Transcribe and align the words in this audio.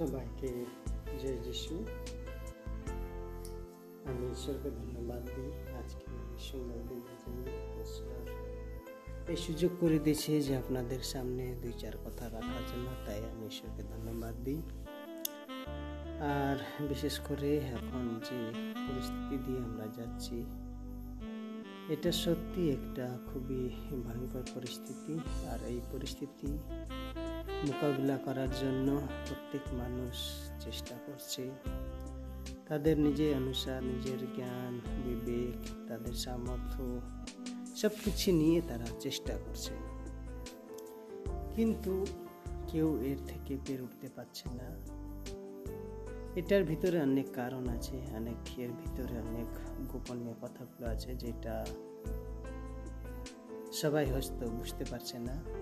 সবাইকে 0.00 0.64
জয় 1.22 1.36
যিশু। 1.36 1.84
আমি 4.04 4.30
ঈশ্বরকে 4.30 4.70
ধন্যবাদ 4.70 5.24
দিই। 5.26 5.52
আজকে 5.74 6.38
সুন্দর 6.38 6.78
দিনের 6.88 7.18
জন্য 7.26 7.50
এই 9.28 9.36
সুযোগ 9.36 9.70
করে 9.80 9.98
দিয়েছে 9.98 10.40
যে 10.40 10.56
আপনাদের 10.56 11.00
সামনে 11.00 11.54
দুই 11.62 11.72
চার 11.78 11.92
কথা 12.04 12.24
রাখার 12.24 12.62
জন্য, 12.68 12.90
তাই 13.06 13.18
আমি 13.18 13.46
ঈশ্বরকে 13.46 13.82
ধন্যবাদ 13.82 14.34
দিই। 14.44 14.62
আর 16.20 16.86
বিশেষ 16.88 17.18
করে 17.18 17.56
এখন 17.56 18.20
যে 18.24 18.50
পরিস্থিতি 18.74 19.36
দিয়ে 19.44 19.58
আমরা 19.58 19.86
যাচ্ছি, 19.96 20.44
এটা 21.88 22.12
সত্যি 22.12 22.70
একটা 22.70 23.18
খুবই 23.32 23.70
ভয়ঙ্কর 23.90 24.42
পরিস্থিতি। 24.54 25.46
আর 25.48 25.58
এই 25.64 25.80
পরিস্থিতি 25.92 26.58
মোকাবিলা 27.66 28.16
করার 28.16 28.48
জন্য 28.50 29.00
প্রত্যেক 29.26 29.74
মানুষ 29.74 30.14
চেষ্টা 30.60 30.94
করছে। 31.06 31.50
তাদের 32.68 32.98
নিজের 32.98 33.36
অনুসার, 33.36 33.84
নিজের 33.84 34.18
জ্ঞান, 34.18 34.80
বিবেক, 35.04 35.88
তাদের 35.88 36.12
সামর্থ্য 36.12 37.00
সব 37.76 37.90
কিছু 38.04 38.32
নিয়ে 38.32 38.60
তারা 38.60 38.86
চেষ্টা 39.00 39.38
করছে। 39.38 39.74
কিন্তু 41.54 42.06
কেউ 42.68 43.00
এর 43.00 43.16
থেকে 43.26 43.56
বের 43.66 43.82
উঠতে 43.82 44.08
পারছে 44.16 44.50
না। 44.50 44.76
এটার 46.36 46.64
ভিতরে 46.64 47.02
অনেক 47.02 47.26
কারণ 47.32 47.68
আছে, 47.68 48.00
অনেক 48.16 48.58
এর 48.58 48.68
ভিতরে 48.68 49.18
অনেক 49.18 49.58
গোপনীয় 49.92 50.34
কথাগুলো 50.42 50.86
আছে 50.86 51.14
যেটা 51.14 51.66
সবাই 53.72 54.10
হয়তো 54.10 54.46
বুঝতে 54.46 54.84
পারছে 54.90 55.18
না। 55.18 55.59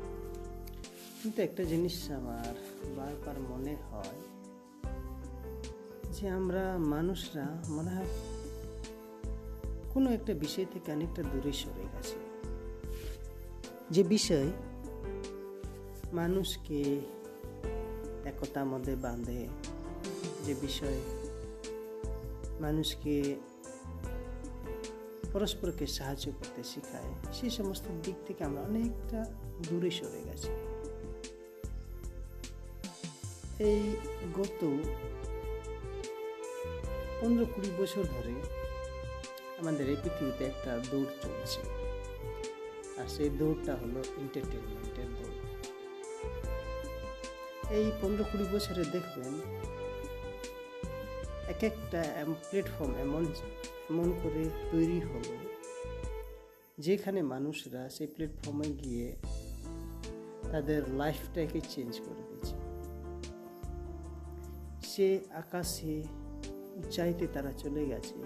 কিন্তু 1.22 1.42
একটা 1.42 1.64
জিনিস 1.64 2.10
আমার 2.10 2.54
বারবার 2.96 3.40
মনে 3.40 3.76
হয় 3.90 4.18
যে 6.12 6.28
আমরা 6.28 6.78
মানুষরা, 6.78 7.46
মনে 7.68 7.90
হয় 7.90 8.06
কোনো 9.94 10.12
একটা 10.12 10.34
বিষয় 10.34 10.66
থেকে 10.72 10.92
অনেকটা 10.92 11.22
দূরে 11.22 11.52
সরে 11.52 11.84
গেছে। 11.94 12.16
যে 13.90 14.02
বিষয় 14.02 14.48
মানুষকে 16.12 17.00
একতার 18.24 18.64
মধ্যে 18.64 18.96
বাঁধে, 18.96 19.48
যে 20.44 20.54
বিষয় 20.60 20.98
মানুষকে 22.60 23.36
পরস্পরকে 25.32 25.86
সাহায্য 25.86 26.30
করতে 26.30 26.62
শেখায় 26.64 27.32
সেই 27.32 27.50
সমস্ত 27.50 27.84
দিক 28.02 28.14
থেকে 28.26 28.44
আমরা 28.44 28.62
অনেকটা 28.62 29.24
দূরে 29.68 29.90
সরে 29.90 30.20
গেছি। 30.24 30.67
এই 33.58 33.96
গত 34.34 34.60
পনেরো 37.20 37.44
কুড়ি 37.44 37.70
বছর 37.78 38.02
ধরে 38.02 38.32
আমাদের 39.58 39.88
এই 39.88 39.96
পৃথিবীতে 40.02 40.44
একটা 40.44 40.80
দৌড় 40.90 41.10
চলছে। 41.22 41.60
আর 43.00 43.08
সেই 43.08 43.30
দৌড়টা 43.30 43.74
হলো 43.74 44.00
এন্টারটেনমেন্টের 44.16 45.08
দৌড়। 45.14 45.36
এই 47.70 47.90
পনেরো 48.02 48.24
কুড়ি 48.24 48.44
বছরে 48.52 48.84
দেখবেন 48.84 49.34
এক 51.48 51.62
একটা 51.62 52.04
প্ল্যাটফর্ম 52.26 52.94
এমন 52.94 53.24
এমন 53.90 54.20
করে 54.22 54.42
তৈরি 54.72 55.00
হলো 55.00 55.36
যেখানে 56.78 57.22
মানুষরা 57.22 57.88
সেই 57.88 58.06
প্ল্যাটফর্মে 58.06 58.68
গিয়ে 58.68 59.16
তাদের 60.52 60.90
লাইফটাকে 60.90 61.60
চেঞ্জ 61.68 62.00
করে 62.00 62.17
দিয়েছে 64.98 65.08
আকাশে 65.42 65.94
উঁচাইতে 66.80 67.24
তারা 67.34 67.52
চলে 67.62 67.82
গেছে, 67.90 68.18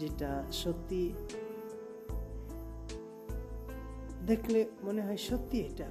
যেটা 0.00 0.30
সত্যি 0.62 1.02
দেখলে 4.30 4.60
মনে 4.86 5.00
হয় 5.06 5.20
সত্যি 5.28 5.56
এটা। 5.70 5.88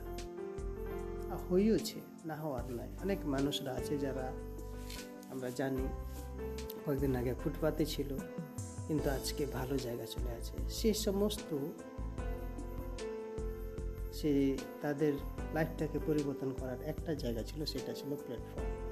হইওছে, 1.47 2.00
না 2.29 2.35
হওয়ার 2.41 2.66
নয় 2.78 2.91
অনেক 3.03 3.19
মানুষরা 3.34 3.72
আছে 3.79 3.94
যারা 4.06 4.25
আমরা 5.31 5.50
জানি, 5.59 5.85
কয়েকদিন 6.84 7.13
আগে 7.19 7.34
ফুটপাতে 7.41 7.84
ছিল, 7.94 8.09
কিন্তু 8.88 9.07
আজকে 9.18 9.44
ভালো 9.57 9.75
জায়গা 9.85 10.06
চলে 10.13 10.31
আছে। 10.40 10.56
সে 10.78 10.90
সমস্ত 11.06 11.50
সে 14.18 14.31
তাদের 14.84 15.13
লাইফটাকে 15.56 15.97
পরিবর্তন 16.07 16.50
করার 16.59 16.80
একটা 16.91 17.12
জায়গা 17.24 17.41
ছিল, 17.50 17.59
সেটা 17.74 17.91
ছিল 18.00 18.12
প্ল্যাটফর্ম 18.25 18.82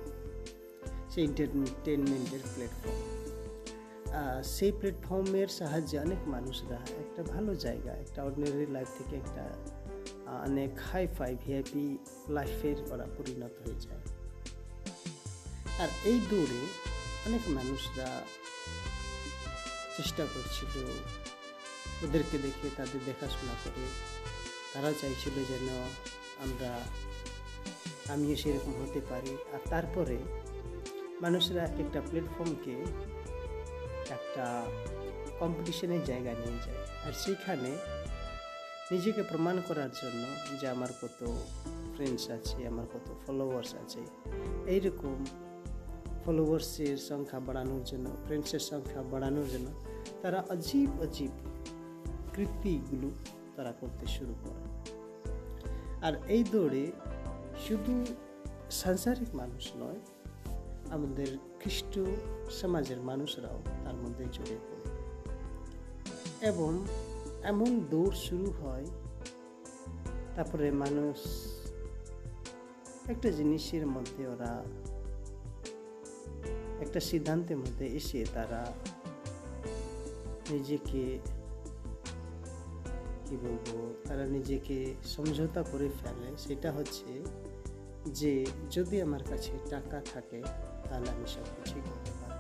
সেই 1.12 1.24
এন্টারটেনমেন্টের 1.24 2.40
প্ল্যাটফর্ম 2.54 3.02
সেই 4.44 4.72
প্ল্যাটফর্মের 4.72 5.48
সাহায্যে 5.48 6.00
অনেক 6.00 6.28
মানুষরা 6.28 6.76
একটা 6.76 7.24
ভালো 7.24 7.56
জায়গা, 7.56 7.92
একটা 7.92 8.24
অর্ডিনারি 8.24 8.66
লাইফ 8.66 8.88
থেকে 8.98 9.16
একটা 9.16 9.44
অনেক 10.48 10.70
হাই 10.92 11.08
ফাই 11.08 11.36
ভিআইপি 11.46 11.98
লাইফের 12.30 12.78
ওরা 12.94 13.06
পরিণত 13.18 13.54
হয়ে 13.64 13.80
যায়। 13.80 14.04
আর 15.80 15.90
এই 16.04 16.20
দৌড়ে 16.30 16.62
অনেক 17.26 17.50
মানুষরা 17.50 18.22
চেষ্টা 19.98 20.26
করছিল 20.34 20.74
ওদেরকে 22.04 22.38
দেখে, 22.38 22.68
তাদের 22.78 23.00
দেখাশোনা 23.06 23.56
করে। 23.64 23.86
তারা 24.74 24.94
চাইছিল 25.02 25.36
যেন 25.44 25.68
আমরা, 26.44 26.72
আমিও 28.14 28.36
সেরকম 28.36 28.74
হতে 28.82 29.02
পারি। 29.10 29.34
আর 29.54 29.60
তারপরে 29.70 30.18
মানুষরা 31.22 31.62
এক 31.64 31.78
একটা 31.80 32.00
প্ল্যাটফর্মকে 32.10 32.76
একটা 34.18 34.46
কম্পিটিশনের 35.40 36.04
জায়গা 36.04 36.32
নিয়ে 36.34 36.60
যায়। 36.66 36.82
আর 37.06 37.14
সেখানে 37.24 37.72
নিজেকে 38.92 39.22
প্রমাণ 39.24 39.56
করার 39.68 39.92
জন্য 40.02 40.24
যে 40.60 40.66
আমার 40.68 40.92
কত 41.02 41.20
ফ্রেন্ডস 41.96 42.26
আছে, 42.30 42.68
আমার 42.68 42.88
কত 42.94 43.08
ফলোয়ার্স 43.26 43.72
আছে, 43.76 44.02
এইরকম 44.66 45.18
ফলোয়ার্সের 46.26 46.98
সংখ্যা 47.10 47.40
বাড়ানোর 47.40 47.84
জন্য 47.84 48.08
ফ্রেন্ডসের 48.26 48.64
সংখ্যা 48.72 49.02
বাড়ানোর 49.04 49.48
জন্য 49.50 49.68
তারা 50.22 50.40
অজীব 50.50 50.90
অজীব 51.02 51.34
কৃতিগুলো 52.34 53.10
তারা 53.56 53.72
করতে 53.72 54.06
শুরু 54.08 54.34
করে। 54.42 54.62
আর 56.06 56.14
এই 56.28 56.44
দৌড়ে 56.44 56.84
শুধু 57.68 57.94
সাংসারিক 58.72 59.36
মানুষ 59.36 59.66
নয় 59.76 60.00
আমাদের 60.92 61.38
খ্রিস্ট 61.60 62.00
সমাজের 62.52 63.02
মানুষরাও 63.02 63.62
তার 63.86 63.96
মধ্যে 63.96 64.26
জড়িয়ে 64.32 64.58
পড়ে। 64.58 64.92
এবং 66.48 66.86
এমন 67.44 67.80
দৌড় 67.90 68.16
শুরু 68.16 68.52
হয়, 68.52 68.86
তারপরে 70.36 70.72
মানুষ 70.72 71.18
একটা 73.08 73.30
জিনিসের 73.30 73.88
মধ্যে 73.88 74.28
ওরা 74.28 74.64
একটা 76.80 77.00
সিদ্ধান্তের 77.00 77.58
মধ্যে 77.58 77.86
এসে 77.88 78.26
তারা 78.34 78.74
নিজেকে, 80.50 81.20
কি 83.26 83.38
বলব, 83.38 83.94
তারা 84.04 84.26
নিজেকে 84.26 84.94
সমঝোতা 85.04 85.64
করে 85.64 85.90
ফেলে। 85.90 86.38
সেটা 86.38 86.72
হচ্ছে 86.72 87.26
যে, 88.06 88.46
যদি 88.72 89.02
আমার 89.02 89.24
কাছে 89.24 89.52
টাকা 89.70 90.02
থাকে 90.14 90.44
তাহলে 90.92 91.10
আমি 91.10 91.28
সব 91.36 91.48
কিছুই 91.56 91.82
করতে 91.82 92.12
পারব 92.12 92.40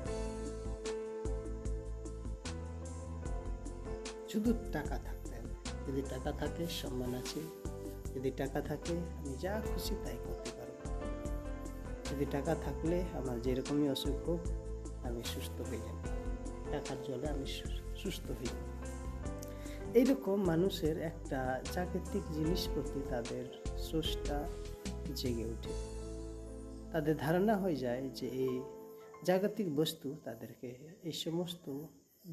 শুধু 4.31 4.51
টাকা 4.72 4.95
থাকতে 5.06 5.31
হবে 5.35 5.53
যদি 5.88 6.01
টাকা 6.09 6.31
থাকে 6.31 6.63
সম্মান 6.81 7.12
আছে 7.13 7.41
যদি 8.13 8.29
টাকা 8.31 8.59
থাকে 8.62 8.95
আমি 9.17 9.34
যা 9.39 9.53
খুশি 9.69 9.94
তাই 10.03 10.17
করতে 10.25 10.50
পারব 10.51 10.77
যদি 12.09 12.25
টাকা 12.31 12.53
থাকলে 12.56 12.98
আমার 13.18 13.38
যেরকমই 13.42 13.88
অসুখ 13.89 14.18
হোক 14.25 14.42
আমি 15.07 15.21
সুস্থ 15.24 15.57
হয়ে 15.62 15.81
যাব 15.81 15.97
টাকার 16.71 16.97
জলে 17.04 17.27
আমি 17.27 17.47
সুস্থ 18.01 18.25
হয়ে 18.31 18.51
যাব 18.56 18.68
এইরকম 19.94 20.38
মানুষের 20.44 20.95
একটা 21.01 21.39
জাগতিক 21.74 22.24
জিনিস 22.31 22.62
প্রতি 22.68 23.00
তাদের 23.09 23.45
স্রষ্টা 23.77 24.38
জেগে 25.15 25.45
ওঠে 25.45 25.74
তাদের 26.92 27.16
ধারণা 27.18 27.56
হয়ে 27.58 27.76
যায় 27.76 28.06
যে 28.10 28.28
এই 28.44 28.54
জাগতিক 29.28 29.68
বস্তু 29.76 30.08
তাদেরকে, 30.24 30.70
এই 31.04 31.16
সমস্ত 31.26 31.66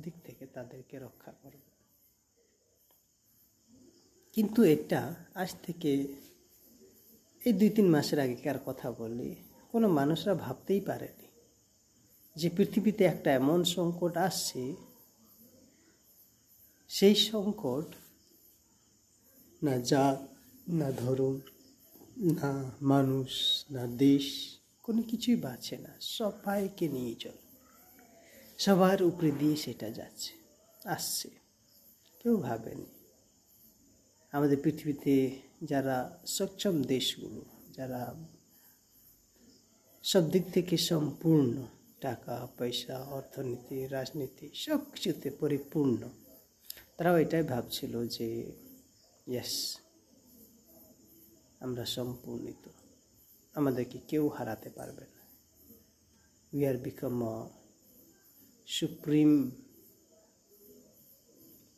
দিক 0.03 0.15
থেকে 0.25 0.45
তাদেরকে 0.47 0.99
রক্ষা 0.99 1.33
করবে। 1.43 1.71
কিন্তু 4.35 4.61
এটা 4.75 5.03
আজ 5.35 5.51
থেকে 5.63 5.91
এই 7.43 7.53
দুই 7.53 7.71
তিন 7.77 7.87
মাসের 7.95 8.19
আগেকার 8.21 8.59
কথা 8.67 8.89
বলি, 8.93 9.31
কোনো 9.73 9.87
মানুষরা 9.89 10.35
ভাবতেই 10.35 10.81
পারেনি 10.81 11.29
যে 12.37 12.49
পৃথিবীতে 12.57 13.03
একটা 13.05 13.31
এমন 13.41 13.61
সংকট 13.77 14.15
আসছে, 14.29 14.63
সেই 16.91 17.17
সংকট 17.31 17.89
না 19.63 19.75
জাত, 19.91 20.19
না 20.69 20.89
ধর্ম 20.93 21.37
না 22.23 22.71
মানুষ, 22.83 23.65
না 23.71 23.87
দেশ, 23.87 24.57
কোনো 24.83 25.03
কিছুই 25.03 25.37
বাঁচে 25.37 25.77
না। 25.77 25.97
সবাইকে 26.01 26.89
নিয়ে 26.89 27.15
চল। 27.15 27.31
সবার 28.59 29.03
উপরে 29.03 29.31
দিয়ে 29.31 29.57
সেটা 29.57 29.91
যাচ্ছে, 29.91 30.33
আসছে। 30.85 31.31
কেউ 32.23 32.37
ভাবেনি। 32.37 32.87
আমাদের 34.33 34.57
পৃথিবীতে 34.63 35.39
যারা 35.63 36.19
সক্ষম 36.27 36.83
দেশগুলো, 36.83 37.45
যারা 37.73 38.15
সব 40.03 40.31
দিক 40.31 40.43
থেকে 40.53 40.77
সম্পূর্ণ 40.77 41.67
টাকা, 42.01 42.49
পয়সা, 42.59 42.99
অর্থনীতি, 42.99 43.87
রাজনীতি 43.87 44.51
সব 44.55 44.79
কিছুতে 44.95 45.31
পরিপূর্ণ, 45.31 46.09
তারাও 46.97 47.19
এটাই 47.19 47.43
ভাবছিল 47.43 48.07
যে 48.07 48.53
ইয়েস 49.27 49.79
আমরা 51.61 51.85
সম্পূর্ণিত। 51.85 52.69
আমাদেরকে 53.55 53.99
কেউ 53.99 54.29
হারাতে 54.29 54.71
পারবে 54.71 55.01
না। 55.01 55.23
We 56.53 56.67
are 56.67 56.75
become 56.75 57.29
a 57.29 57.49
supreme 58.67 59.51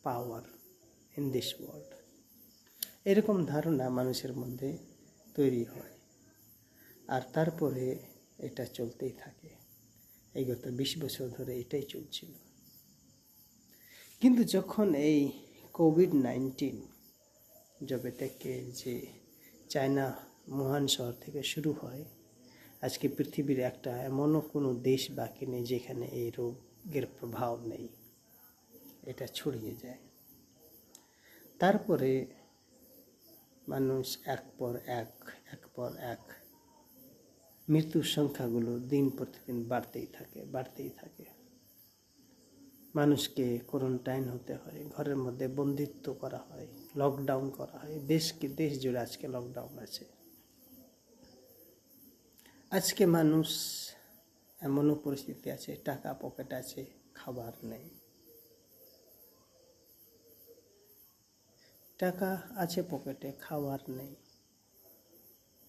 power 0.03 0.41
in 1.17 1.31
this 1.31 1.53
world 1.59 1.93
এরকম 3.05 3.45
ধারণা 3.45 3.89
মানুষের 3.89 4.33
মধ্যে 4.33 4.77
তৈরি 5.35 5.63
হয়। 5.63 5.97
আর 7.07 7.21
তারপরে 7.33 7.99
এটা 8.37 8.65
চলতেই 8.65 9.11
থাকে। 9.11 9.49
এই 10.33 10.45
গত 10.45 10.67
বিশ 10.67 11.03
বছর 11.03 11.27
ধরে 11.27 11.59
এটাই 11.59 11.81
চলছিল। 11.81 12.31
কিন্তু 14.19 14.43
যখন 14.43 14.93
এই 14.93 15.31
কোভিড 15.73 16.15
নাইন্টিন 16.15 16.87
যবে 17.85 18.11
থেকে 18.11 18.71
যে 18.75 19.20
চায়না 19.71 20.07
মহান 20.47 20.83
শহর 20.87 21.13
থেকে 21.21 21.41
শুরু 21.43 21.71
হয়। 21.81 22.03
আজকে 22.81 23.05
পৃথিবীর 23.07 23.59
একটা 23.59 23.91
এমনও 24.01 24.39
কোনো 24.53 24.69
দেশ 24.89 25.01
বাকি 25.11 25.45
নেই 25.45 25.63
যেখানে 25.63 26.05
এই 26.21 26.29
রোগের 26.37 27.05
প্রভাব 27.19 27.53
নেই। 27.65 27.87
এটা 29.03 29.25
ছড়িয়ে 29.27 29.73
যায়। 29.83 30.01
তারপরে 31.59 32.11
মানুষ 33.67 34.05
এক 34.25 34.43
পর 34.57 34.73
এক 35.01 35.13
এক 35.51 35.61
পর 35.75 35.91
এক 36.13 36.23
মৃত্যুর 37.69 38.05
সংখ্যাগুলো 38.15 38.71
দিন 38.91 39.05
প্রতিদিন 39.09 39.57
বাড়তেই 39.67 40.07
থাকে 40.07 40.39
বাড়তেই 40.45 40.91
থাকে। 41.01 41.40
মানুষকে 42.95 43.59
কোয়ারেন্টাইন 43.59 44.29
হতে 44.29 44.55
হয়, 44.55 44.85
ঘরের 44.85 45.15
মধ্যে 45.15 45.47
বন্দিত্ব 45.47 46.13
করা 46.13 46.37
হয় 46.37 46.67
লকডাউন 46.95 47.49
করা 47.49 47.77
হয় 47.77 47.99
দেশকে 47.99 48.47
দেশ 48.47 48.79
জুড়ে 48.79 48.99
আজকে 48.99 49.27
লকডাউন 49.27 49.79
আছে। 49.79 50.05
আজকে 52.71 53.05
মানুষ 53.05 53.49
এমনও 54.61 54.95
পরিস্থিতি 54.95 55.51
আছে, 55.51 55.75
টাকা 55.75 56.13
পকেট 56.13 56.53
আছে, 56.53 56.85
খাবার 57.13 57.53
নেই। 57.63 57.89
টাকা 61.97 62.41
আছে 62.55 62.83
পকেটে 62.89 63.31
খাবার 63.31 63.79
নেই। 63.89 64.15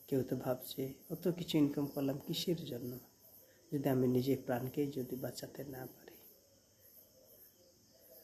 কেউ 0.09 0.23
তো 0.23 0.37
ভাবছে, 0.37 0.95
অত 1.11 1.29
কিছু 1.29 1.59
ইনকাম 1.59 1.87
করলাম 1.87 2.19
কিসের 2.19 2.65
জন্য? 2.65 2.99
যদি 3.73 3.89
আমি 3.89 4.09
নিজের 4.09 4.37
প্রাণকেই 4.47 4.91
যদি 4.91 5.17
বাঁচাতে 5.17 5.65
না 5.65 5.87
পারি 5.87 6.02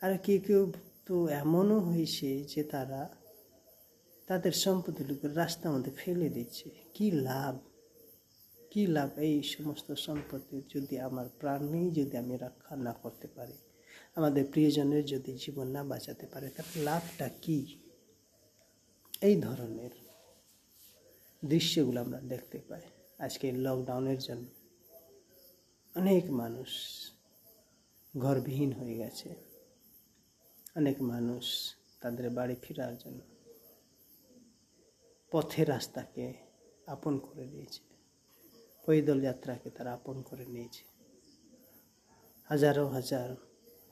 আর 0.02 0.18
কেউ 0.18 0.40
কেউ 0.46 0.72
তো 1.06 1.26
এমনও 1.26 1.78
হয়েছে 1.80 2.44
যে 2.44 2.62
তারা 2.64 3.08
তাদের 4.26 4.52
সম্পত্তি 4.52 5.04
লোকের 5.04 5.36
রাস্তার 5.36 5.72
মধ্যে 5.72 5.90
ফেলে 5.96 6.28
দিচ্ছে। 6.28 6.70
কি 6.94 7.10
লাভ? 7.10 7.58
কি 8.70 8.86
লাভ 8.86 9.18
এই 9.18 9.42
সমস্ত 9.42 9.92
সম্পত্তি 9.92 10.62
যদি 10.74 10.98
আমার 10.98 11.26
প্রাণেই 11.40 11.90
যদি 11.90 12.16
আমি 12.16 12.36
রক্ষা 12.36 12.76
না 12.76 12.92
করতে 12.92 13.28
পারি, 13.28 13.56
আমাদের 14.14 14.44
প্রিয়জনের 14.52 15.04
যদি 15.04 15.32
জীবন 15.32 15.66
না 15.66 15.84
বাঁচাতে 15.84 16.26
পারে 16.26 16.48
তাহলে 16.50 16.82
লাভটা 16.82 17.28
কি? 17.42 17.76
এই 19.22 19.40
ধরনের 19.40 19.90
দৃশ্যগুলো 21.44 21.98
আমরা 22.00 22.20
দেখতে 22.20 22.58
পাই। 22.68 22.80
আজকে 23.18 23.52
লকডাউনের 23.52 24.18
জন্য 24.18 24.46
অনেক 25.96 26.24
মানুষ 26.30 26.70
ঘরবিহীন 28.14 28.72
হয়ে 28.72 28.96
গেছে। 28.96 29.47
অনেক 30.76 31.02
মানুষ 31.02 31.74
তাদের 32.00 32.30
বাড়ি 32.30 32.56
ফেরার 32.62 32.96
জন্য 32.96 33.20
পথের 35.32 35.68
রাস্তাকে 35.68 36.34
আপন 36.86 37.18
করে 37.18 37.46
নিয়েছে। 37.46 37.80
পৈদল 38.86 39.20
যাত্রাকে 39.20 39.70
তারা 39.70 39.92
আপন 39.92 40.22
করে 40.22 40.46
নিয়েছে। 40.46 40.84
হাজারো 42.44 42.88
হাজার 42.88 43.36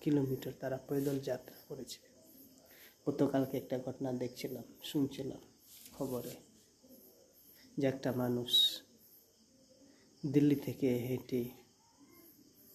কিলোমিটার 0.00 0.52
তারা 0.60 0.78
পৈদল 0.88 1.18
যাত্রা 1.18 1.56
করেছে। 1.68 1.98
গতকালকে 3.06 3.56
একটা 3.56 3.78
ঘটনা 3.78 4.12
দেখছিলাম, 4.12 4.64
শুনছিলাম 4.82 5.40
খবরে 5.92 6.34
যে 7.78 7.86
একটা 7.86 8.12
মানুষ 8.12 8.80
দিল্লি 10.32 10.56
থেকে 10.56 10.88
হেঁটে 10.98 11.44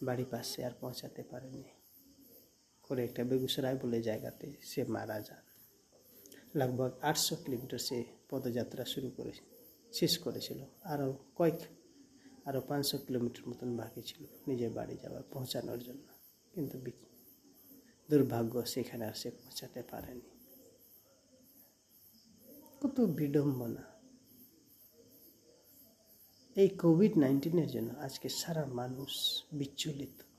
বাড়ি 0.03 0.25
পাশে 0.31 0.65
আর 0.65 0.71
পৌঁছাতে 0.81 1.23
পারেনি। 1.23 1.63
করে 2.83 3.03
একটা 3.03 3.23
বেগুসরাই 3.23 3.77
বলে 3.77 4.01
জায়গাতে 4.01 4.53
সে 4.61 4.83
মারা 4.83 5.21
যান। 5.21 5.41
লগভগ 6.55 6.91
আটশো 7.01 7.35
কিলোমিটার 7.35 7.79
সে 7.79 8.03
পদযাত্রা 8.29 8.85
শুরু 8.85 9.09
করে, 9.09 9.31
শেষ 9.93 10.17
করেছিল। 10.17 10.63
আরও 10.83 11.17
কয়েক 11.35 11.59
আরও 12.45 12.61
পাঁচশো 12.61 12.97
কিলোমিটার 12.97 13.49
মতন 13.49 13.77
বাকি 13.77 14.01
ছিল 14.01 14.25
নিজের 14.47 14.71
বাড়ি 14.71 14.97
যাওয়ার, 15.03 15.23
পৌঁছানোর 15.23 15.79
জন্য। 15.79 16.07
কিন্তু 16.53 16.77
দুর্ভাগ্য 18.09 18.65
সেখানে 18.65 19.05
আর 19.05 19.13
সে 19.13 19.29
পৌঁছাতে 19.31 19.83
পারেনি। 19.83 20.21
কত 22.81 23.01
বিড়ম্বনা। 23.01 23.83
এই 26.55 26.69
কোভিড 26.69 27.17
নাইন্টিনের 27.17 27.67
জন্য 27.67 27.93
আজকে 27.99 28.29
সারা 28.29 28.65
মানুষ 28.65 29.43
বিচলিত। 29.53 30.30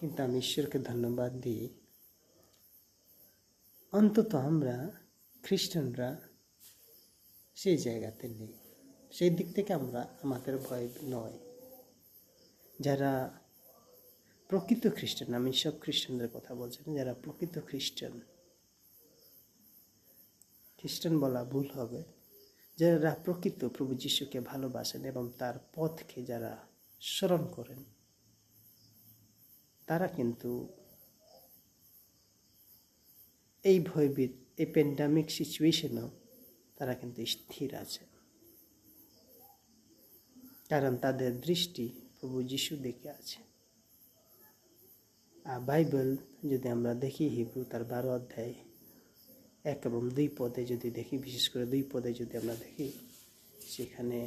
কিন্তু 0.00 0.22
আমি 0.22 0.38
ঈশ্বরকে 0.38 0.78
ধন্যবাদ 0.78 1.40
দিই। 1.40 1.68
অন্তত 3.92 4.34
আমরা 4.34 4.90
খ্রিস্টানরা 5.42 6.20
সেই 7.54 7.76
জায়গাতে 7.76 8.28
নেই। 8.28 8.52
সেই 9.12 9.30
দিক 9.30 9.54
থেকে 9.54 9.72
আমরা 9.72 10.18
আমাদের 10.22 10.58
ভয় 10.58 10.88
নয়। 11.02 11.38
যারা 12.80 13.40
প্রকৃত 14.48 14.86
খ্রিস্টান, 14.94 15.34
আমি 15.34 15.52
সব 15.52 15.80
খ্রিস্টানদের 15.80 16.28
কথা 16.32 16.54
বলছি, 16.54 16.96
যারা 16.96 17.14
প্রকৃত 17.14 17.58
খ্রিস্টান 17.66 18.20
খ্রিস্টান 20.78 21.20
বলা 21.20 21.44
ভুল 21.44 21.70
হবে। 21.70 22.04
যারা 22.78 23.16
প্রকৃত 23.24 23.64
প্রভু 23.64 23.94
যিশুকে 23.94 24.40
ভালোবাসেন 24.40 25.04
এবং 25.04 25.32
তার 25.38 25.54
পথকে 25.74 26.22
যারা 26.22 26.66
স্মরণ 27.00 27.46
করেন 27.46 27.84
তারা 29.88 30.06
কিন্তু 30.08 30.50
এই 33.64 33.78
ভয়বিদ 33.80 34.32
এই 34.58 34.68
প্যান্ডামিক 34.74 35.26
সিচুয়েশনেও 35.30 36.08
তারা 36.76 36.94
কিন্তু 36.94 37.20
স্থির 37.26 37.70
আছে। 37.74 38.02
কারণ 40.68 40.92
তাদের 40.96 41.30
দৃষ্টি 41.40 41.84
প্রভু 42.18 42.38
যিশু 42.42 42.72
দেখে 42.76 43.08
আছে। 43.10 43.38
আর 45.46 45.60
বাইবেল 45.60 46.10
যদি 46.50 46.66
আমরা 46.68 46.92
দেখি 46.94 47.24
হিব্রু 47.28 47.60
তার 47.64 47.84
বারো 47.84 48.10
অধ্যায় 48.14 48.54
এক 49.64 49.80
এবং 49.86 50.02
দুই 50.10 50.28
পদে 50.38 50.62
যদি 50.66 50.88
দেখি, 50.90 51.14
বিশেষ 51.18 51.44
করে 51.52 51.64
দুই 51.66 51.82
পদে 51.92 52.10
যদি 52.12 52.34
আমরা 52.40 52.54
দেখি, 52.54 52.88
সেখানে 53.68 54.18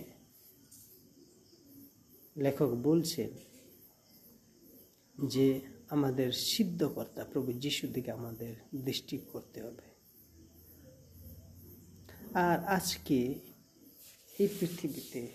লেখক 2.36 2.72
বলছেন 2.88 3.30
যে 5.28 5.62
আমাদের 5.90 6.32
সিদ্ধকর্তা 6.32 7.24
প্রভু 7.24 7.52
যিশুর 7.52 7.92
দিকে 7.92 8.12
আমাদের 8.12 8.56
দৃষ্টি 8.76 9.18
করতে 9.18 9.62
হবে। 9.62 9.90
আর 12.34 12.66
আজকে 12.66 13.40
এই 14.40 14.48
পৃথিবীতে 14.60 15.28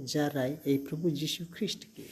যারাই 0.00 0.56
এই 0.64 0.78
প্রভু 0.78 1.10
যীশু 1.10 1.44
খ্রিস্টকে 1.52 2.04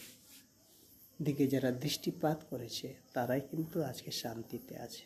দিকে 1.22 1.46
যারা 1.46 1.70
দৃষ্টিপাত 1.70 2.44
করেছে, 2.50 2.94
তারাই 3.12 3.40
কিন্তু 3.40 3.82
আজকে 3.82 4.10
শান্তিতে 4.10 4.78
আছে। 4.78 5.04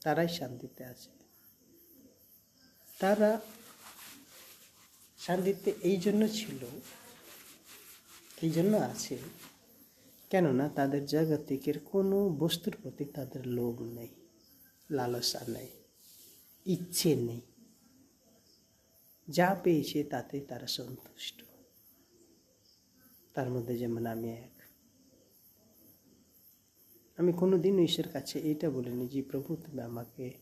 তারাই 0.00 0.28
শান্তিতে 0.28 0.84
আছে। 0.84 1.10
তারা 2.98 3.40
শান্তিতে 5.18 5.74
এই 5.82 5.96
জন্য 5.96 6.28
ছিল 6.28 6.64
এই 8.42 8.50
জন্য 8.50 8.76
আছে। 8.76 9.18
কেননা 10.30 10.68
তাদের 10.68 11.06
জাগতিকের 11.06 11.78
কোনো 11.78 12.28
বস্তুর 12.28 12.76
প্রতি 12.82 13.04
তাদের 13.04 13.46
লোভ 13.46 13.82
নেই, 13.82 14.08
লালসা 14.90 15.40
নেই, 15.48 15.68
ইচ্ছে 16.66 17.14
নেই। 17.14 17.40
যা 19.28 19.56
পেয়েছে 19.62 20.04
তাতে 20.04 20.40
তারা 20.40 20.66
সন্তুষ্ট। 20.66 21.44
তার 23.34 23.50
মধ্যে 23.50 23.78
যেমন 23.78 24.06
আমি 24.06 24.30
এক। 24.32 24.62
আমি 27.16 27.32
কোনোদিন 27.32 27.78
ঈশ্বর 27.78 28.08
কাছে 28.08 28.38
এইটা 28.38 28.70
বলিনি 28.70 29.08
যে, 29.08 29.22
প্রভু, 29.22 29.56
তুমি 29.56 29.80
আমাকে 29.82 30.32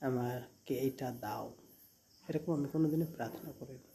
আমাকে 0.00 0.74
এটা 0.74 1.10
দাও। 1.10 1.54
এরকম 2.28 2.52
আমি 2.52 2.68
কোনোদিনও 2.68 3.06
প্রার্থনা 3.06 3.52
করিনি। 3.52 3.87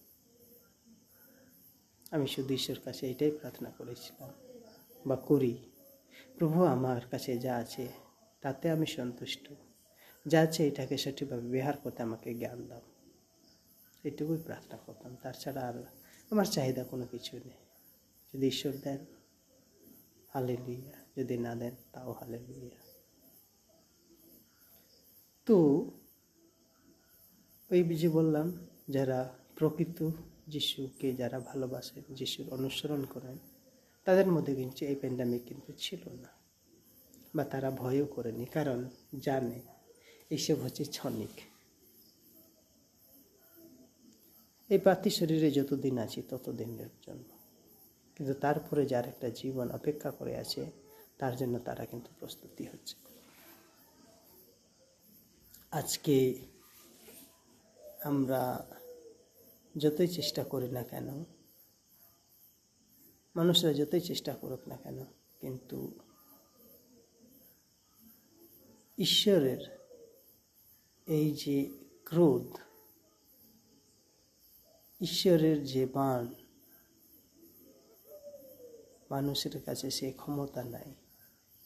আমি 2.13 2.27
শুধু 2.27 2.53
ঈশ্বর 2.53 2.79
কাছে 2.84 3.12
এটাই 3.12 3.32
প্রার্থনা 3.32 3.72
করেছিলাম 3.77 4.29
বা 5.08 5.15
করি, 5.15 5.58
প্রভু, 6.38 6.63
আমার 6.63 7.01
কাছে 7.12 7.38
যা 7.38 7.55
আছে, 7.55 7.88
তাতে 8.41 8.70
আমি 8.70 8.86
সন্তুষ্ট। 8.86 9.53
যা 10.27 10.41
আছে 10.41 10.67
এটাকে 10.67 10.98
সঠিকভাবে 10.98 11.41
বিহার 11.41 11.77
করতে 11.77 12.03
আমাকে 12.03 12.34
জ্ঞান 12.34 12.67
দাও। 12.67 12.82
এটুকুই 14.03 14.38
প্রার্থনা 14.38 14.77
করতাম। 14.77 15.17
তার 15.24 15.34
ছাড়া 15.34 15.62
আর 15.62 15.84
আমার 16.32 16.46
চাহিদা 16.46 16.84
কোনো 16.84 17.05
কিছু 17.12 17.38
নেই। 17.38 17.60
যদি 18.34 18.48
ঈশ্বর 18.48 18.72
দেন 18.72 18.98
হালে 20.34 20.58
লুইয়া 20.67 21.22
যদি 21.22 21.38
না 21.38 21.55
দেন, 21.55 21.75
তাও 21.91 22.12
হালে 22.12 22.39
লুইয়া 22.39 22.82
তো, 25.46 25.55
ওই 27.72 27.84
যে 27.84 28.10
বললাম, 28.10 28.67
যারা 28.89 29.36
প্রকৃত 29.55 30.10
যিশুকে 30.48 31.14
যারা 31.14 31.40
ভালোবাসেন 31.40 32.16
যিশুর 32.16 32.54
অনুসরণ 32.54 33.06
করেন, 33.06 33.38
তাদের 34.06 34.28
মধ্যে 34.28 34.56
কিন্তু 34.56 34.86
এই 34.86 34.96
প্যান্ডামিক 34.96 35.42
কিন্তু 35.46 35.74
ছিল 35.78 36.10
না। 36.10 36.28
বা 37.36 37.44
তারা 37.44 37.72
ভয়ও 37.72 38.06
করেনি, 38.06 38.46
কারণ 38.46 38.90
জানে 39.20 39.62
এইসব 40.30 40.62
হচ্ছে 40.62 40.84
ক্ষণিক। 40.84 41.42
এই 44.70 44.78
পার্থি 44.78 45.10
শরীরে 45.10 45.52
যতদিন 45.52 45.98
আছি, 45.98 46.22
ততদিনের 46.22 46.90
জন্য। 47.08 47.24
কিন্তু 48.16 48.34
তারপরে 48.34 48.86
যার 48.86 49.08
একটা 49.08 49.30
জীবন 49.30 49.72
অপেক্ষা 49.72 50.12
করে 50.12 50.38
আছে, 50.38 50.72
তার 51.18 51.36
জন্য 51.36 51.60
তারা 51.60 51.86
কিন্তু 51.86 52.08
প্রস্তুতি 52.20 52.64
হচ্ছে। 52.64 52.96
আজকে 55.72 56.36
আমরা 58.04 58.70
যতই 59.77 60.08
চেষ্টা 60.08 60.44
করি 60.44 60.70
না 60.72 60.84
কেন, 60.84 61.24
মানুষরা 63.36 63.74
যতই 63.74 64.00
চেষ্টা 64.00 64.34
করুক 64.34 64.68
না 64.68 64.77
কেন, 64.77 65.06
কিন্তু 65.39 66.00
ঈশ্বরের 68.98 69.62
এই 71.08 71.32
যে 71.32 71.70
ক্রোধ, 72.06 72.58
ঈশ্বরের 75.01 75.65
যে 75.65 75.86
বাণ, 75.86 76.34
মানুষের 79.12 79.63
কাছে 79.63 79.92
সে 79.92 80.12
ক্ষমতা 80.12 80.63
নাই 80.63 80.96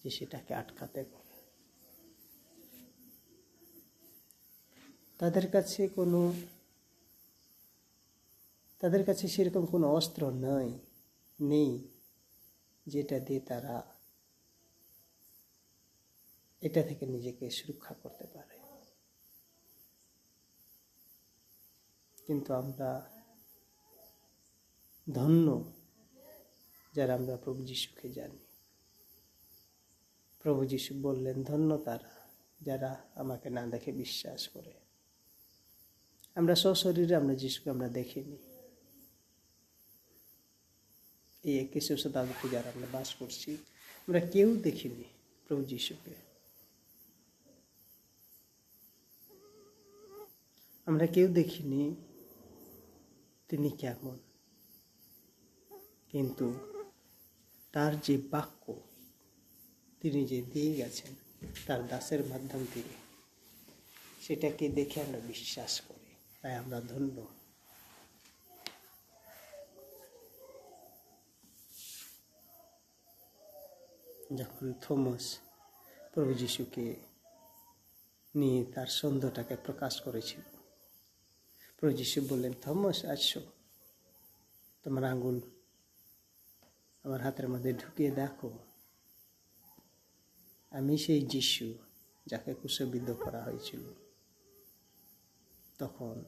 যে 0.04 0.10
সেটাকে 0.10 0.54
আটকাতে 0.54 1.04
পারে। 1.04 1.36
তাদের 5.18 5.52
কাছে 5.52 5.88
কোনো 5.88 6.34
তাদের 8.80 9.06
কাছে 9.06 9.28
সেরকম 9.28 9.66
কোনো 9.66 9.88
অস্ত্র 9.88 10.30
নয় 10.30 10.80
নেই, 11.42 11.88
যেটা 12.88 13.20
দিয়ে 13.20 13.40
তারা 13.40 13.96
এটা 16.62 16.84
থেকে 16.84 17.06
নিজেকে 17.06 17.50
সুরক্ষা 17.50 17.94
করতে 17.94 18.28
পারে। 18.28 18.58
কিন্তু 22.28 22.54
আমরা 22.54 23.10
ধন্য 25.14 25.74
যারা 26.94 27.14
আমরা 27.14 27.38
প্রভু 27.38 27.64
যিশুকে 27.66 28.10
জানি। 28.10 28.38
প্রভু 30.40 30.66
যিশু 30.66 30.94
বললেন, 31.02 31.44
ধন্য 31.44 31.78
তারা 31.78 32.28
যারা 32.62 33.04
আমাকে 33.16 33.50
না 33.50 33.68
দেখে 33.68 33.92
বিশ্বাস 33.92 34.48
করে। 34.48 34.74
আমরা 36.36 36.56
সশরীরে 36.56 37.16
আমরা 37.16 37.36
যিশুকে 37.36 37.70
আমরা 37.70 37.90
দেখিনি। 37.90 38.47
এই 41.48 41.60
একুশে 41.60 41.98
শতাব্দীতে 41.98 42.50
যারা 42.50 42.70
আমরা 42.76 42.88
বাস 42.92 43.16
করছি, 43.16 43.58
আমরা 44.08 44.20
কেউ 44.20 44.56
দেখিনি 44.56 45.04
প্রভু 45.48 45.64
যিশুকে। 45.64 46.16
আমরা 50.86 51.08
কেউ 51.08 51.28
দেখিনি 51.28 51.96
তিনি 53.48 53.70
কেমন। 53.70 54.18
কিন্তু 56.12 56.54
তার 57.72 58.00
যে 58.00 58.18
বাক্য, 58.18 58.74
তিনি 60.00 60.26
যে 60.26 60.42
দিয়ে 60.42 60.74
গেছেন, 60.74 61.16
তার 61.68 61.88
দাসের 61.88 62.26
মাধ্যম 62.26 62.66
থেকে 62.74 63.08
সেটাকে 64.22 64.70
দেখে 64.70 65.02
আমরা 65.02 65.20
বিশ্বাস 65.20 65.82
করি। 65.82 66.16
তাই 66.42 66.56
আমরা 66.56 66.82
ধন্য। 66.82 67.37
যখন 74.36 74.74
থমাস 74.82 75.40
প্রভু 76.14 76.34
যিশুকে 76.34 76.96
নিয়ে 78.36 78.66
তার 78.66 78.88
সন্দেহটাকে 78.88 79.56
প্রকাশ 79.56 80.02
করেছিল, 80.02 80.42
প্রভু 81.78 81.98
যিশু 81.98 82.22
বললেন, 82.30 82.54
থমাস, 82.62 83.06
আসো। 83.06 83.42
তোমার 84.84 85.04
আঙ্গুল 85.04 85.42
আমার 87.04 87.22
হাতের 87.22 87.50
মধ্যে 87.50 87.74
ঢুকিয়ে 87.74 88.12
দেখো। 88.12 88.60
আমি 90.72 90.98
সেই 90.98 91.22
যিশু 91.22 91.74
যাকে 92.26 92.54
কুশবিদ্ধ 92.54 93.12
করা 93.12 93.44
হয়েছিল। 93.44 93.94
তখন 95.78 96.26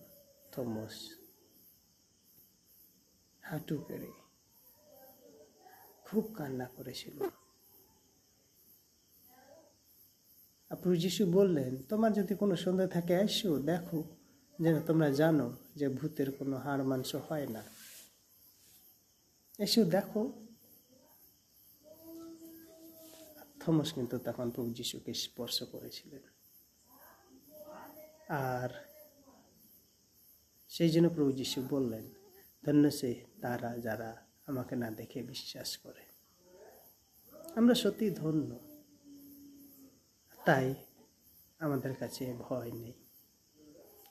থমস 0.52 1.16
হাঁটু 3.42 3.84
পেরে 3.88 4.12
খুব 6.06 6.34
কান্না 6.38 6.66
করেছিল। 6.66 7.30
প্রভু 10.76 10.96
যিশু 10.96 11.26
বললেন, 11.26 11.78
তোমার 11.90 12.14
যদি 12.14 12.36
কোনো 12.36 12.56
সন্দেহ 12.56 12.88
থাকে, 12.88 13.14
এসো, 13.14 13.60
দেখো, 13.60 14.04
যেন 14.62 14.82
তোমরা 14.82 15.10
জানো 15.10 15.56
যে 15.76 15.90
ভূতের 15.90 16.32
কোনো 16.32 16.58
হাড় 16.58 16.84
মাংস 16.84 17.16
হয় 17.16 17.48
না। 17.48 17.64
এসো, 19.60 19.84
দেখো। 19.84 20.32
থমস 23.60 23.94
কিন্তু 23.94 24.18
তখন 24.18 24.50
প্রভু 24.50 24.74
যিশুকে 24.74 25.14
স্পর্শ 25.14 25.64
করেছিলেন। 25.64 26.22
আর 28.30 28.70
সেই 30.70 30.90
জন্য 30.90 31.10
প্রভু 31.10 31.32
যিশু 31.32 31.64
বললেন, 31.70 32.10
ধন্য 32.66 32.92
সে 32.92 33.26
তারা 33.42 33.78
যারা 33.78 34.18
আমাকে 34.48 34.76
না 34.76 34.92
দেখে 34.92 35.24
বিশ্বাস 35.24 35.78
করে। 35.78 36.02
আমরা 37.56 37.76
সত্যি 37.76 38.10
ধন্য। 38.10 38.69
তাই 40.46 40.76
আমাদের 41.60 41.96
কাছে 41.96 42.34
ভয় 42.40 42.72
নেই। 42.72 42.94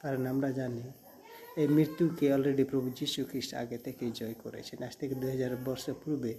কারণ 0.00 0.26
আমরা 0.26 0.50
জানি 0.50 0.82
এই 1.56 1.68
মৃত্যুকে 1.68 2.32
অলরেডি 2.32 2.64
প্রভু 2.64 2.90
যীশু 2.90 3.24
খ্রিস্ট 3.24 3.54
আগে 3.54 3.78
থেকেই 3.78 4.12
জয় 4.12 4.34
করেছেন। 4.34 4.82
আজ 4.82 4.96
থেকে 4.96 5.14
দু 5.14 5.28
হাজার 5.28 5.56
বর্ষ 5.56 5.90
পূর্বে 6.04 6.34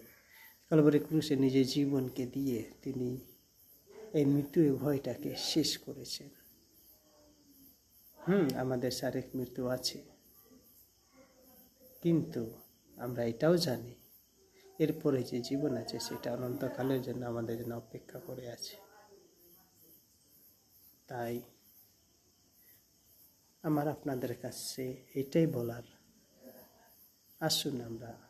কলবরে 0.70 1.00
ক্রুশে 1.00 1.36
নিজের 1.36 1.68
জীবনকে 1.68 2.26
দিয়ে 2.26 2.72
তিনি 2.82 3.18
এই 4.14 4.26
মৃত্যু 4.26 4.78
ভয়টাকে 4.78 5.36
শেষ 5.38 5.78
করেছেন। 5.78 6.30
হুম, 8.28 8.48
আমাদের 8.58 8.92
শারীরিক 8.92 9.36
মৃত্যু 9.36 9.68
আছে। 9.68 10.04
কিন্তু 12.02 12.54
আমরা 12.98 13.24
এটাও 13.24 13.58
জানি, 13.58 13.96
এরপরে 14.80 15.24
যে 15.24 15.40
জীবন 15.40 15.78
আছে 15.78 16.00
সেটা 16.00 16.34
অনন্তকালের 16.34 17.02
জন্য 17.02 17.26
আমাদের 17.26 17.64
জন্য 17.64 17.76
অপেক্ষা 17.76 18.20
করে 18.20 18.50
আছে। 18.50 18.89
তাই 21.10 21.42
আমার 23.62 23.88
আপনাদের 23.88 24.38
কাছে 24.42 25.04
এটাই 25.16 25.48
বলার। 25.48 25.84
আসুন 27.40 27.82
আমরা 27.82 28.22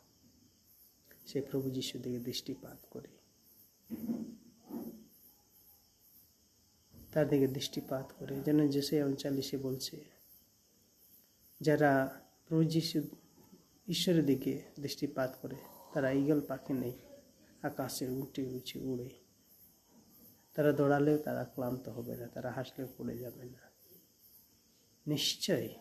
সে 1.27 1.41
প্রভু 1.41 1.69
যিশু 1.69 1.99
দিকে 1.99 2.19
দৃষ্টিপাত 2.19 2.77
করি। 2.89 3.17
তার 7.13 7.29
দিকে 7.29 7.47
দৃষ্টিপাত 7.47 8.13
করে। 8.19 8.41
যেন 8.41 8.67
যেসে 8.67 9.03
উনচাল্লিশে 9.03 9.57
বলছে, 9.57 10.05
যারা 11.61 12.21
প্রভু 12.47 12.63
যিশু 12.63 13.01
ঈশ্বরের 13.87 14.25
দিকে 14.25 14.63
দৃষ্টিপাত 14.79 15.37
করে, 15.41 15.55
তারা 15.93 16.11
ইগল 16.11 16.41
পাখি 16.41 16.73
নেই 16.73 16.93
আকাশে 17.61 18.09
উঠে 18.09 18.45
উঠে 18.45 18.79
উড়ে। 18.79 19.18
তারা 20.59 20.71
দৌড়ালেও 20.71 21.17
তারা 21.17 21.45
ক্লান্ত 21.45 21.89
হবে 21.89 22.17
না, 22.17 22.27
তারা 22.27 22.51
হাসলেও 22.51 22.87
পড়ে 22.97 23.17
যাবে 23.17 23.43
না। 23.43 23.59
নিশ্চয় 25.07 25.75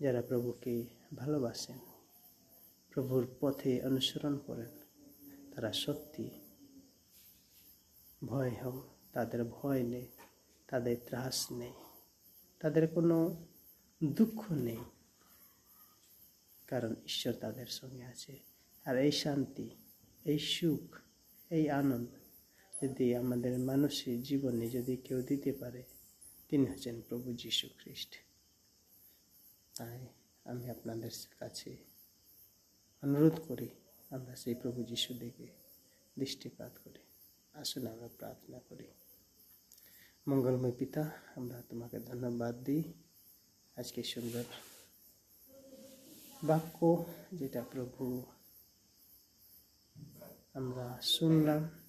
যারা 0.00 0.22
প্রভুকে 0.22 0.86
ভালোবাসেন, 1.14 1.78
প্রভুর 2.90 3.34
পথে 3.40 3.86
অনুসরণ 3.86 4.38
করেন, 4.38 4.70
তারা 5.54 5.72
সত্যি 5.72 6.30
ভয় 8.24 8.50
হও 8.50 8.88
তাদের 9.12 9.44
ভয় 9.44 9.82
নেই, 9.82 10.06
তাদের 10.68 10.96
ত্রাস 11.06 11.52
নেই, 11.52 11.72
তাদের 12.58 12.88
কোনো 12.88 13.46
দুঃখ 14.04 14.52
নেই। 14.52 14.84
কারণ 16.66 16.94
ঈশ্বর 17.04 17.32
তাদের 17.32 17.66
সঙ্গে 17.66 18.04
আছে। 18.04 18.40
আর 18.84 18.96
এই 18.96 19.12
শান্তি, 19.12 19.70
এই 20.24 20.38
সুখ, 20.38 20.98
এই 21.50 21.70
আনন্দ 21.70 22.25
যদি 22.82 23.14
আমাদের 23.14 23.58
মানুষের 23.58 24.22
জীবনে 24.22 24.70
যদি 24.70 24.96
কেউ 24.96 25.22
দিতে 25.22 25.52
পারে, 25.52 25.84
তিনি 26.48 26.64
হচ্ছেন 26.66 27.00
প্রভু 27.08 27.32
যীশু 27.32 27.68
খ্রিস্ট। 27.78 28.14
তাই 29.76 30.06
আমি 30.44 30.70
আপনাদের 30.70 31.10
কাছে 31.38 31.76
অনুরোধ 33.02 33.40
করি, 33.48 33.68
আমরা 34.10 34.36
সেই 34.36 34.54
প্রভু 34.54 34.82
যীশু 34.82 35.14
দিকে 35.14 35.46
দৃষ্টিপাত 36.18 36.72
করি। 36.84 36.98
আসুন 37.52 37.86
আমরা 37.86 38.08
প্রার্থনা 38.08 38.58
করি। 38.58 38.86
মঙ্গলময় 40.28 40.72
পিতা, 40.72 41.10
আমরা 41.36 41.62
তোমাকে 41.68 41.98
ধন্যবাদ 41.98 42.64
দিই। 42.64 42.92
আজকে 43.76 44.02
সুন্দর 44.02 44.44
বাক্য, 46.44 47.06
যেটা 47.32 47.64
প্রভু 47.70 48.24
আমরা 50.54 50.98
শুনলাম। 51.02 51.85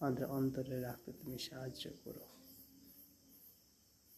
আমাদের 0.00 0.24
অন্তরে 0.26 0.80
রাখতে 0.80 1.12
তুমি 1.12 1.38
সাহায্য 1.38 1.90
করো। 2.04 2.24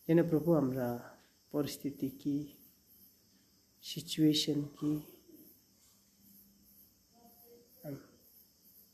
যেন 0.09 0.29
প্রভু, 0.29 0.55
আমরা 0.55 1.17
পরিস্থিতি 1.51 2.09
কি 2.11 2.57
সিচুয়েশন 3.83 4.63
কি 4.63 5.01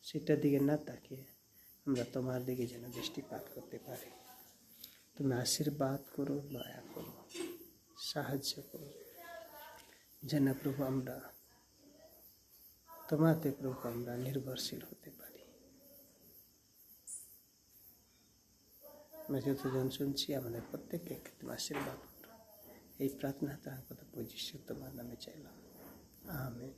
সেটার 0.03 0.41
দিকে 0.41 0.61
না 0.61 0.77
তাকিয়ে 0.77 1.25
আমরা 1.87 2.05
তোমার 2.13 2.45
দিকে 2.45 2.67
যেন 2.67 2.91
দৃষ্টিপাত 2.91 3.45
করতে 3.55 3.79
পারি। 3.79 4.11
তুমি 5.17 5.35
আশীর্বাদ 5.35 6.01
করো, 6.17 6.39
দয়া 6.39 6.83
করো, 6.95 7.13
সাহায্য 7.99 8.63
করো। 8.73 8.91
যেন 10.23 10.55
প্রভু, 10.55 10.85
আমরা 10.85 11.33
তোমাতে 13.09 13.51
প্রভু, 13.51 13.89
আমরা 13.89 14.17
নির্ভরশীল 14.17 14.83
হতে 14.83 15.11
পারি 15.11 15.29
আমরা 19.29 19.43
যতজন 19.47 19.87
শুনছি 19.91 20.27
আমাদের 20.35 20.63
প্রত্যেককে 20.71 21.31
তুমি 21.39 21.51
আশীর্বাদ 21.53 21.99
এই 23.01 23.11
প্রার্থনা 23.21 23.53
তার 23.65 23.81
কথা 23.89 24.05
বৈশিষ্ট্য 24.15 24.55
তোমার 24.69 24.93
নামে 24.99 25.17
চাইলাম 25.17 25.55
আমেন 26.39 26.73